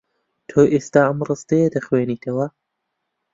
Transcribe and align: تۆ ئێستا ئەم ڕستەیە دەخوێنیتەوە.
تۆ 0.49 0.61
ئێستا 0.73 1.01
ئەم 1.07 1.19
ڕستەیە 1.27 1.67
دەخوێنیتەوە. 1.75 2.45